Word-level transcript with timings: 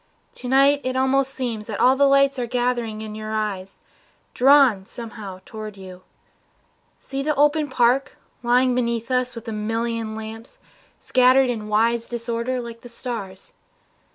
To 0.33 0.47
night 0.47 0.81
it 0.83 0.95
almost 0.95 1.31
seems 1.31 1.67
That 1.67 1.79
all 1.79 1.95
the 1.95 2.07
lights 2.07 2.39
are 2.39 2.47
gathered 2.47 2.89
in 2.89 3.13
your 3.13 3.33
eyes, 3.35 3.77
Drawn 4.33 4.87
somehow 4.87 5.41
toward 5.45 5.77
you. 5.77 6.01
See 6.99 7.21
the 7.21 7.35
open 7.35 7.69
park 7.69 8.17
Lying 8.41 8.73
below 8.73 8.99
us 9.21 9.35
with 9.35 9.47
a 9.47 9.51
million 9.53 10.15
lamps 10.15 10.57
Scattered 10.99 11.51
in 11.51 11.67
wise 11.67 12.07
disorder 12.07 12.59
like 12.59 12.81
the 12.81 12.89
stars. 12.89 13.53